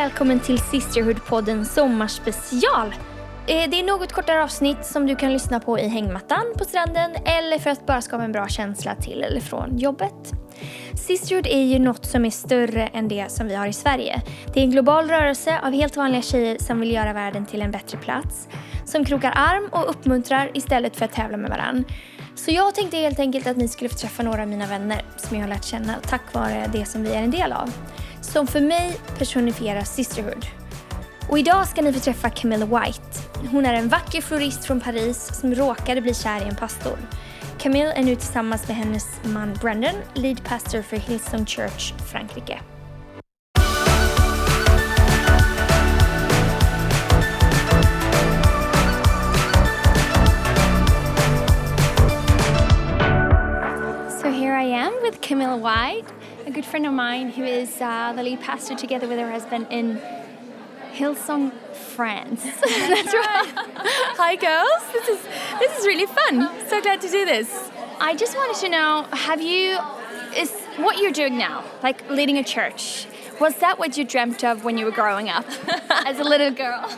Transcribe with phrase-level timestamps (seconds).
[0.00, 2.94] välkommen till Sisterhood-podden Sommarspecial.
[3.46, 7.10] Eh, det är något kortare avsnitt som du kan lyssna på i hängmattan på stranden
[7.24, 10.32] eller för att bara skapa en bra känsla till eller från jobbet.
[10.94, 14.22] Sisterhood är ju något som är större än det som vi har i Sverige.
[14.54, 17.70] Det är en global rörelse av helt vanliga tjejer som vill göra världen till en
[17.70, 18.48] bättre plats.
[18.84, 21.84] Som krokar arm och uppmuntrar istället för att tävla med varann.
[22.34, 25.36] Så jag tänkte helt enkelt att ni skulle få träffa några av mina vänner som
[25.36, 27.72] jag har lärt känna tack vare det som vi är en del av.
[28.20, 30.46] Som för mig personifierar Sisterhood.
[31.28, 33.02] Och idag ska ni få träffa Camilla White.
[33.50, 36.98] Hon är en vacker florist från Paris som råkade bli kär i en pastor.
[37.58, 42.60] Camille är nu tillsammans med hennes man Brendan, lead pastor för Hillsong Church, Frankrike.
[54.22, 56.12] So here I am with Camilla White,
[56.46, 59.66] a good friend of mine who is uh, the lead pastor together with her husband
[59.70, 60.00] in
[60.92, 61.52] Hillsong,
[61.94, 62.42] France.
[62.60, 63.52] That's right.
[64.16, 65.22] Hi girls, this is
[65.58, 66.48] this is really fun.
[66.68, 67.70] So glad to do this.
[68.00, 69.78] I just wanted to know, have you
[70.34, 73.06] is what you're doing now, like leading a church?
[73.40, 75.46] Was that what you dreamt of when you were growing up
[75.90, 76.90] as a little girl?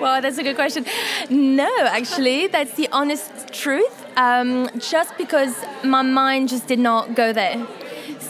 [0.00, 0.86] Well, that's a good question.
[1.28, 4.06] No, actually, that's the honest truth.
[4.16, 7.66] Um, just because my mind just did not go there.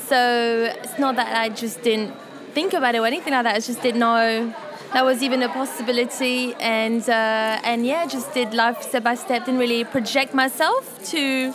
[0.08, 2.14] So it's not that I just didn't
[2.54, 3.56] think about it or anything like that.
[3.56, 4.54] I just didn't know
[4.92, 9.46] that was even a possibility, and uh, and yeah, just did life step by step.
[9.46, 11.52] Didn't really project myself to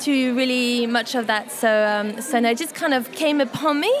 [0.00, 1.52] to really much of that.
[1.52, 3.94] So um, so no, it just kind of came upon me,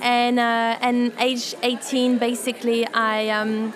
[0.00, 3.74] and uh, and age 18, basically, I um,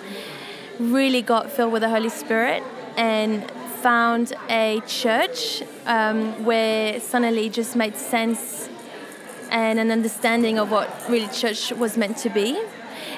[0.79, 2.63] really got filled with the Holy Spirit
[2.97, 3.49] and
[3.83, 8.67] found a church um, where suddenly just made sense
[9.55, 12.49] and an understanding of what really church was meant to be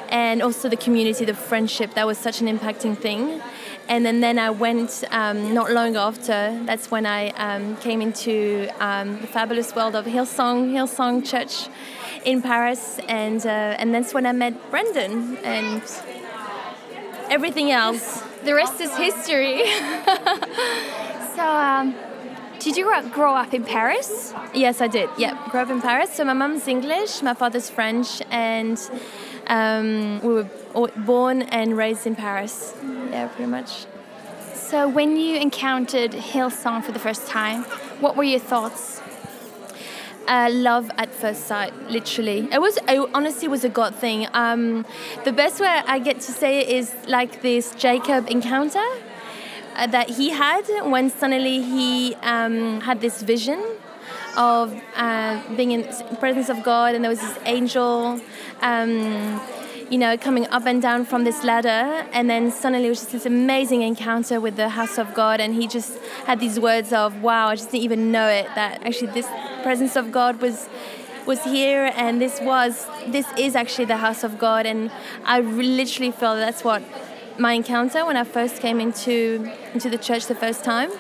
[0.10, 3.42] and also the community the friendship that was such an impacting thing
[3.90, 6.60] and then, then I went um, not long after.
[6.66, 11.70] That's when I um, came into um, the fabulous world of Hillsong, Hillsong Church
[12.26, 15.82] in Paris, and uh, and that's when I met Brendan and
[17.30, 18.22] everything else.
[18.44, 19.66] The rest is history.
[21.36, 21.96] so, um,
[22.68, 24.34] did you grow- grow up in Paris?
[24.54, 25.10] Yes, I did.
[25.18, 26.12] Yeah, grew up in Paris.
[26.14, 28.78] So my mum's English, my father's French, and
[29.48, 30.48] um, we were
[30.98, 32.76] born and raised in Paris.
[33.10, 33.86] Yeah, pretty much.
[34.54, 37.64] So, when you encountered Hillsong for the first time,
[38.04, 39.02] what were your thoughts?
[40.28, 42.50] uh, love at first sight, literally.
[42.52, 44.28] It was it honestly was a God thing.
[44.34, 44.86] Um,
[45.24, 48.86] the best way I get to say it is like this Jacob encounter
[49.86, 53.64] that he had when suddenly he um, had this vision
[54.36, 55.84] of uh, being in
[56.20, 58.20] presence of God, and there was this angel.
[58.62, 59.40] Um,
[59.90, 63.12] you know, coming up and down from this ladder, and then suddenly it was just
[63.14, 67.22] this amazing encounter with the house of God, and he just had these words of,
[67.22, 69.28] "Wow, I just didn't even know it that actually this
[69.64, 70.68] presence of God was
[71.26, 74.92] was here, and this was this is actually the house of God." And
[75.24, 76.84] I literally felt that's what
[77.40, 80.92] my encounter when I first came into into the church the first time.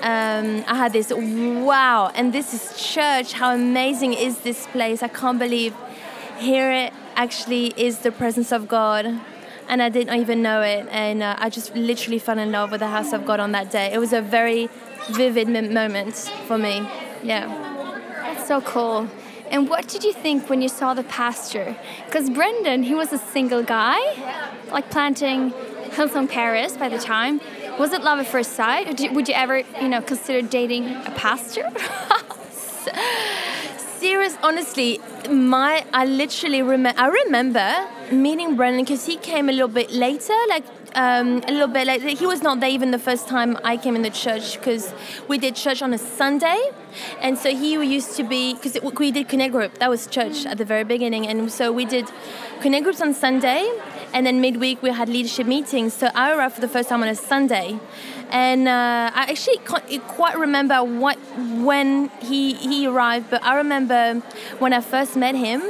[0.00, 3.32] Um, I had this wow, and this is church.
[3.32, 5.02] How amazing is this place?
[5.02, 5.74] I can't believe
[6.38, 9.06] here it actually is the presence of God.
[9.68, 10.86] And I didn't even know it.
[10.90, 13.70] And uh, I just literally fell in love with the house of God on that
[13.70, 13.92] day.
[13.92, 14.68] It was a very
[15.10, 16.14] vivid moment
[16.46, 16.88] for me.
[17.22, 17.46] Yeah.
[18.22, 19.08] That's so cool.
[19.50, 21.76] And what did you think when you saw the pasture?
[22.06, 23.98] Because Brendan, he was a single guy,
[24.70, 25.52] like planting
[25.96, 27.40] Hillsong Paris by the time.
[27.78, 28.96] Was it love at first sight?
[28.96, 31.70] Did, would you ever, you know, consider dating a pastor?
[33.98, 37.00] Serious, honestly, my I literally remember.
[37.00, 40.64] I remember meeting Brendan because he came a little bit later, like
[40.96, 42.08] um, a little bit later.
[42.08, 44.92] He was not there even the first time I came in the church because
[45.28, 46.58] we did church on a Sunday,
[47.20, 49.78] and so he used to be because we did connect group.
[49.78, 52.10] That was church at the very beginning, and so we did
[52.62, 53.70] connect groups on Sunday,
[54.12, 55.92] and then midweek we had leadership meetings.
[55.92, 57.78] So I arrived for the first time on a Sunday,
[58.30, 61.18] and uh, I actually can't quite remember what
[61.62, 64.22] when he he arrived, but I remember
[64.58, 65.62] when I first met him.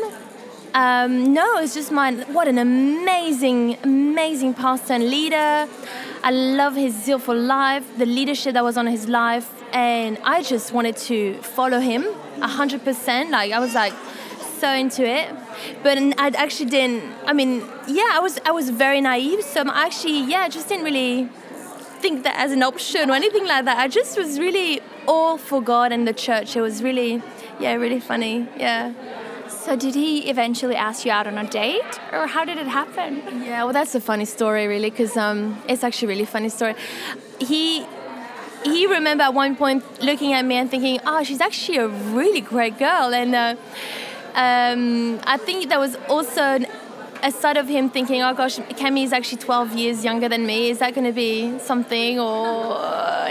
[0.76, 5.66] Um, no, it's just my what an amazing, amazing pastor and leader.
[6.22, 10.42] I love his zeal for life, the leadership that was on his life, and I
[10.42, 12.04] just wanted to follow him
[12.42, 13.30] hundred percent.
[13.30, 13.94] Like I was like
[14.58, 15.34] so into it,
[15.82, 17.04] but I actually didn't.
[17.24, 20.84] I mean, yeah, I was I was very naive, so I actually yeah, just didn't
[20.84, 21.30] really
[22.02, 23.78] think that as an option or anything like that.
[23.78, 26.54] I just was really all for God and the church.
[26.54, 27.22] It was really
[27.58, 28.46] yeah, really funny.
[28.58, 28.92] Yeah.
[29.66, 33.42] So did he eventually ask you out on a date, or how did it happen?
[33.42, 36.76] Yeah, well, that's a funny story, really, because um, it's actually a really funny story.
[37.40, 37.84] He
[38.64, 42.40] he remember at one point looking at me and thinking, "Oh, she's actually a really
[42.40, 43.56] great girl," and uh,
[44.36, 46.60] um, I think there was also
[47.24, 50.70] a side of him thinking, "Oh gosh, Cami is actually 12 years younger than me.
[50.70, 52.78] Is that going to be something, or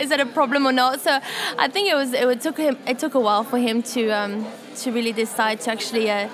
[0.02, 1.18] is that a problem or not?" So
[1.58, 4.46] I think it was it took him it took a while for him to um,
[4.76, 6.10] to really decide to actually.
[6.10, 6.30] Uh,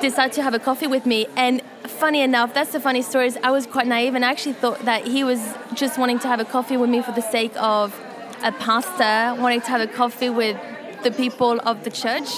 [0.00, 3.38] decide to have a coffee with me and funny enough that's the funny story is
[3.44, 6.40] i was quite naive and i actually thought that he was just wanting to have
[6.40, 7.94] a coffee with me for the sake of
[8.42, 10.56] a pastor wanting to have a coffee with
[11.02, 12.28] the people of the church.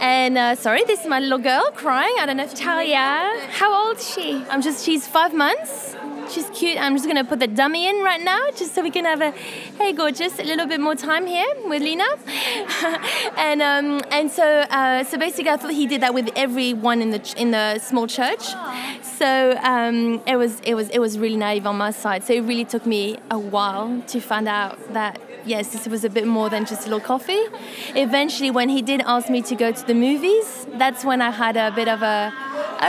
[0.00, 2.14] And uh, sorry, this is my little girl crying.
[2.18, 3.32] I don't know if Talia.
[3.50, 4.44] How old is she?
[4.50, 5.95] I'm just, she's five months.
[6.30, 6.78] She's cute.
[6.78, 9.30] I'm just gonna put the dummy in right now, just so we can have a,
[9.30, 12.04] hey, gorgeous, a little bit more time here with Lena.
[13.36, 17.10] and um, and so uh, so basically, I thought he did that with everyone in
[17.10, 18.44] the in the small church.
[19.02, 22.24] So um, it was it was it was really naive on my side.
[22.24, 26.10] So it really took me a while to find out that yes, this was a
[26.10, 27.42] bit more than just a little coffee.
[27.94, 31.56] Eventually, when he did ask me to go to the movies, that's when I had
[31.56, 32.32] a bit of a,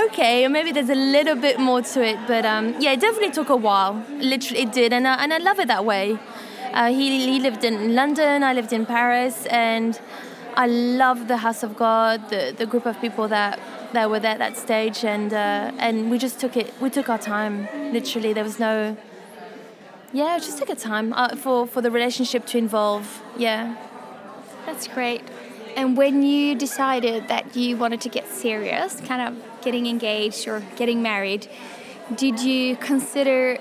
[0.05, 2.17] okay, maybe there's a little bit more to it.
[2.27, 4.03] But um, yeah, it definitely took a while.
[4.09, 6.17] Literally, it did, and I, and I love it that way.
[6.73, 9.99] Uh, he, he lived in London, I lived in Paris, and
[10.55, 13.59] I love the House of God, the, the group of people that
[13.93, 16.73] that were there at that stage, and uh, and we just took it.
[16.81, 17.67] We took our time.
[17.93, 18.97] Literally, there was no
[20.17, 23.21] yeah, just take a time uh, for for the relationship to involve.
[23.37, 23.75] Yeah,
[24.65, 25.21] that's great.
[25.75, 30.63] And when you decided that you wanted to get serious, kind of getting engaged or
[30.75, 31.47] getting married,
[32.15, 33.59] did you consider?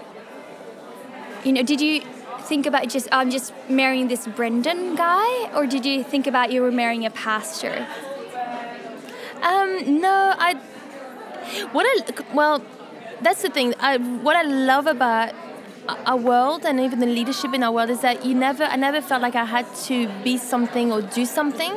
[1.44, 2.00] You know, did you
[2.50, 6.62] think about just I'm just marrying this Brendan guy, or did you think about you
[6.62, 7.86] were marrying a pastor?
[9.42, 10.54] Um, no, I.
[11.72, 12.64] What I well,
[13.20, 13.74] that's the thing.
[13.78, 15.34] I what I love about
[15.88, 19.00] our world and even the leadership in our world is that you never I never
[19.00, 21.76] felt like I had to be something or do something.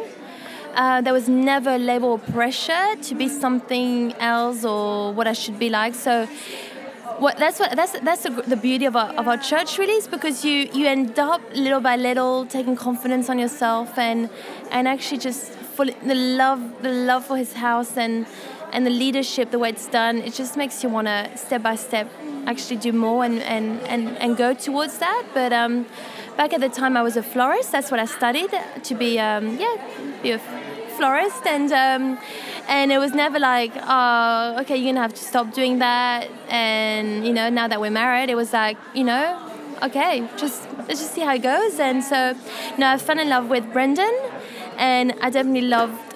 [0.76, 5.34] Uh, there was never a label or pressure to be something else or what I
[5.34, 5.96] should be like.
[5.96, 6.28] So
[7.20, 10.08] what that's what that's that's the, the beauty of our, of our church really is
[10.08, 14.30] because you you end up little by little taking confidence on yourself and
[14.72, 18.26] and actually just full, the love the love for his house and
[18.72, 21.76] and the leadership the way it's done it just makes you want to step by
[21.76, 22.10] step
[22.50, 25.24] actually do more and, and, and, and go towards that.
[25.34, 25.86] But um,
[26.36, 27.72] back at the time, I was a florist.
[27.72, 28.52] That's what I studied
[28.84, 29.76] to be, um, yeah,
[30.24, 30.40] be a
[30.98, 31.46] florist.
[31.46, 32.20] And um,
[32.68, 36.30] and it was never like, oh, okay, you're gonna have to stop doing that.
[36.50, 39.24] And you know, now that we're married, it was like, you know,
[39.84, 41.80] okay, just let's just see how it goes.
[41.80, 42.36] And so,
[42.78, 44.14] no, I fell in love with Brendan,
[44.78, 46.09] and I definitely loved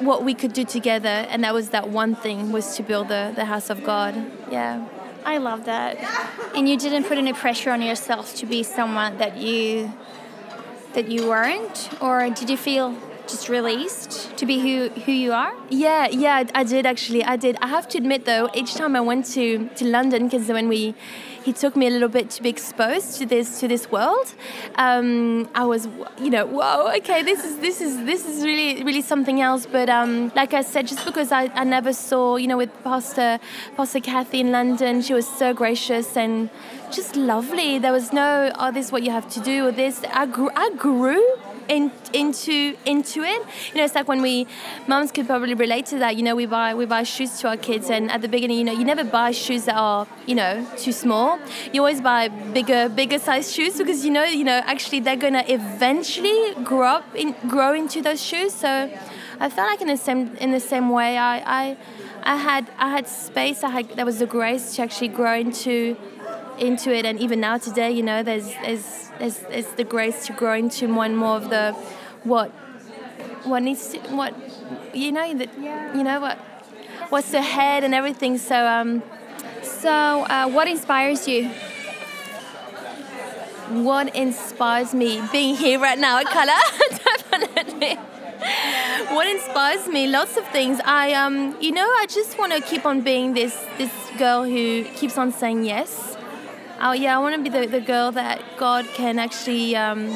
[0.00, 3.32] what we could do together and that was that one thing was to build the,
[3.34, 4.14] the house of god.
[4.50, 4.86] Yeah.
[5.24, 5.98] I love that.
[6.56, 9.92] And you didn't put any pressure on yourself to be someone that you
[10.94, 11.90] that you weren't?
[12.00, 12.96] Or did you feel
[13.30, 15.52] just released to be who who you are?
[15.68, 17.24] Yeah, yeah, I did actually.
[17.24, 17.56] I did.
[17.62, 20.94] I have to admit though, each time I went to to London because when we
[21.44, 24.34] he took me a little bit to be exposed to this to this world.
[24.76, 25.88] Um, I was,
[26.18, 29.66] you know, whoa, okay, this is this is this is really really something else.
[29.66, 33.38] But um, like I said, just because I, I never saw, you know, with Pastor
[33.76, 36.50] Pastor Kathy in London, she was so gracious and
[36.90, 37.78] just lovely.
[37.78, 40.02] There was no, oh, this is what you have to do, or this.
[40.12, 41.22] I grew, I grew
[41.70, 43.40] in, into into it.
[43.68, 44.46] You know, it's like when we
[44.88, 46.16] mums could probably relate to that.
[46.16, 48.64] You know, we buy we buy shoes to our kids, and at the beginning, you
[48.64, 51.38] know, you never buy shoes that are you know too small.
[51.72, 55.44] You always buy bigger bigger size shoes because you know you know actually they're gonna
[55.48, 58.52] eventually grow up in grow into those shoes.
[58.52, 58.90] So
[59.38, 61.76] I felt like in the same in the same way, I I,
[62.22, 63.62] I had I had space.
[63.62, 65.96] I had there was the grace to actually grow into
[66.60, 70.32] into it, and even now today, you know, there's there's there's, there's the grace to
[70.32, 71.72] grow into more and more of the
[72.24, 72.50] what
[73.44, 74.34] what needs to what
[74.94, 75.96] you know that yeah.
[75.96, 76.38] you know what
[77.10, 78.38] what's ahead and everything.
[78.38, 79.02] So um,
[79.62, 81.48] so uh, what inspires you?
[83.84, 86.52] What inspires me being here right now at Color
[86.90, 87.96] definitely.
[89.14, 90.06] What inspires me?
[90.06, 90.80] Lots of things.
[90.84, 94.84] I um, you know, I just want to keep on being this this girl who
[94.84, 96.09] keeps on saying yes
[96.80, 100.08] oh yeah, I want to be the, the girl that God can actually um,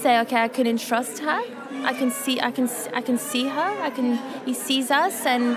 [0.00, 1.42] say, okay, I can entrust her.
[1.82, 3.82] I can see, I can, I can see her.
[3.82, 4.18] I can.
[4.44, 5.56] He sees us, and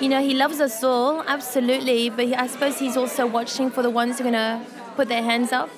[0.00, 2.10] you know, He loves us all, absolutely.
[2.10, 4.64] But I suppose He's also watching for the ones who are gonna
[4.94, 5.70] put their hands up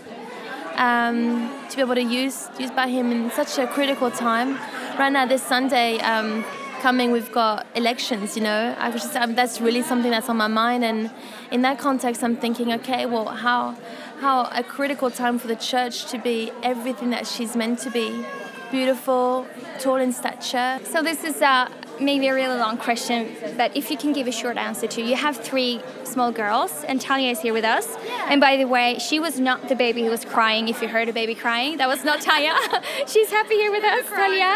[0.76, 4.58] um, to be able to use use by Him in such a critical time.
[4.98, 5.98] Right now, this Sunday.
[6.00, 6.44] Um,
[6.82, 8.36] coming we've got elections.
[8.36, 11.10] You know, I was just um, that's really something that's on my mind, and
[11.50, 13.76] in that context, I'm thinking, okay, well, how
[14.20, 18.24] how a critical time for the church to be everything that she's meant to be,
[18.70, 19.46] beautiful,
[19.78, 20.80] tall in stature.
[20.84, 21.68] So this is uh,
[22.00, 25.16] maybe a really long question, but if you can give a short answer to, you
[25.16, 27.86] have three small girls, and tanya is here with us.
[27.88, 28.28] Yeah.
[28.30, 30.68] And by the way, she was not the baby who was crying.
[30.68, 32.54] If you heard a baby crying, that was not tanya
[33.06, 34.54] She's happy here with us, Talia.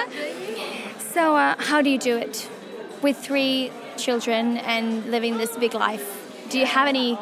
[1.17, 2.47] So uh, how do you do it
[3.01, 6.07] with three children and living this big life?
[6.51, 7.19] Do you have any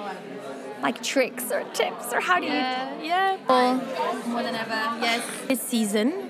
[0.82, 2.50] like tricks or tips, or how do you?
[2.50, 3.38] Yeah, yeah.
[3.48, 3.76] Well,
[4.26, 5.22] more than ever, yes.
[5.46, 6.28] This season,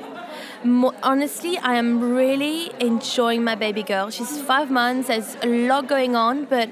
[1.03, 4.11] honestly, I am really enjoying my baby girl.
[4.11, 5.09] She's five months.
[5.09, 6.69] There's a lot going on, but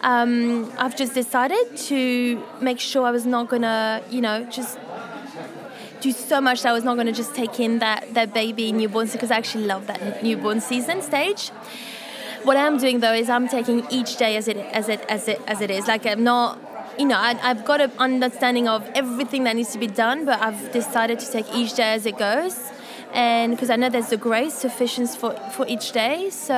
[0.00, 4.80] um, I've just decided to make sure I was not gonna, you know, just
[6.04, 9.08] do so much that I was not gonna just take in that that baby newborn
[9.08, 11.48] because I actually love that newborn season stage.
[12.48, 15.40] What I'm doing though is I'm taking each day as it as it as it
[15.46, 15.88] as it is.
[15.88, 16.58] Like I'm not
[16.98, 20.40] you know, I, have got an understanding of everything that needs to be done, but
[20.40, 22.56] I've decided to take each day as it goes.
[23.12, 26.30] And because I know there's the grace sufficient for, for each day.
[26.30, 26.56] So,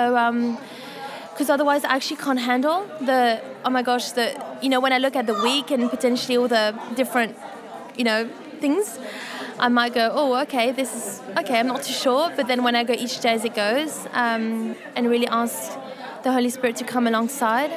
[1.30, 4.26] because um, otherwise I actually can't handle the, oh my gosh, the,
[4.60, 7.34] you know, when I look at the week and potentially all the different,
[7.96, 8.28] you know,
[8.60, 8.98] things,
[9.58, 12.30] I might go, oh, okay, this is, okay, I'm not too sure.
[12.36, 15.72] But then when I go each day as it goes um, and really ask
[16.22, 17.70] the Holy Spirit to come alongside,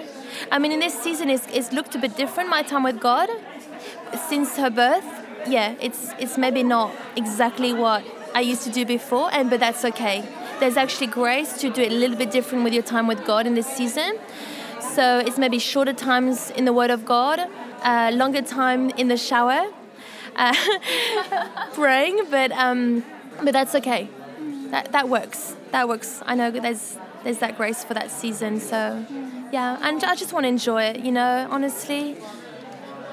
[0.52, 2.50] I mean, in this season, it's, it's looked a bit different.
[2.50, 3.30] My time with God,
[4.28, 5.06] since her birth,
[5.48, 8.04] yeah, it's it's maybe not exactly what
[8.36, 10.24] I used to do before, and but that's okay.
[10.60, 13.48] There's actually grace to do it a little bit different with your time with God
[13.48, 14.20] in this season.
[14.82, 17.40] So it's maybe shorter times in the Word of God,
[17.84, 19.72] uh, longer time in the shower,
[20.40, 23.04] uh, praying, but um,
[23.44, 24.10] but that's okay.
[24.72, 25.56] That that works.
[25.72, 26.22] That works.
[26.26, 28.60] I know there's there's that grace for that season.
[28.60, 29.06] So
[29.52, 32.18] yeah, and I just want to enjoy it, you know, honestly.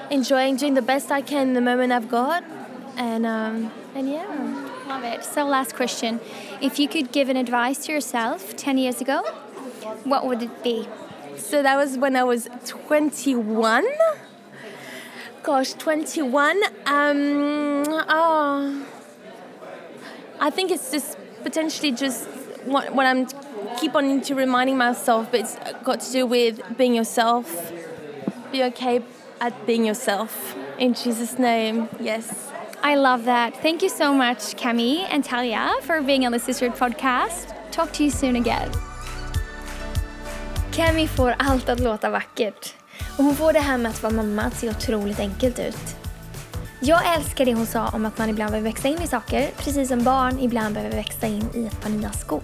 [0.09, 2.43] Enjoying doing the best I can in the moment I've got.
[2.95, 4.73] And, um, and yeah.
[4.87, 5.23] Love it.
[5.23, 6.21] So, last question.
[6.61, 9.21] If you could give an advice to yourself 10 years ago,
[10.05, 10.87] what would it be?
[11.35, 13.85] So, that was when I was 21.
[15.47, 16.57] Gosh, 21.
[16.87, 18.85] Um, oh,
[20.41, 22.27] I think it's just potentially just
[22.65, 23.27] what, what I'm
[23.77, 27.71] keep on into reminding myself, but it's got to do with being yourself.
[28.51, 29.01] Be okay
[29.39, 30.53] at being yourself.
[30.77, 32.51] In Jesus' name, yes.
[32.83, 33.55] I love that.
[33.55, 37.53] Thank you so much, Cami and Talia, for being on the Sisterhood podcast.
[37.71, 38.69] Talk to you soon again.
[40.71, 42.76] Cami får allt att låta vackert.
[43.17, 45.95] Och hon får det här med att vara mamma att se otroligt enkelt ut.
[46.79, 49.87] Jag älskar det hon sa om att man ibland behöver växa in i saker, precis
[49.87, 52.43] som barn ibland behöver växa in i ett par nya skor.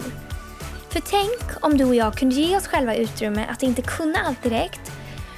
[0.90, 4.44] För tänk om du och jag kunde ge oss själva utrymme att inte kunna allt
[4.44, 4.92] direkt,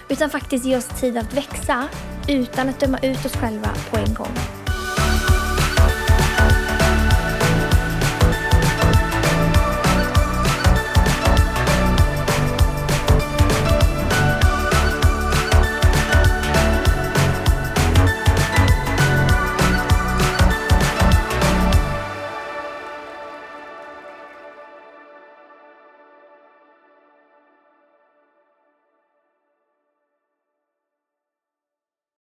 [0.10, 1.88] utan faktiskt ge oss tid att växa
[2.28, 4.55] utan att döma ut oss själva på en gång.